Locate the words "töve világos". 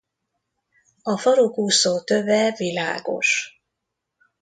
2.03-3.61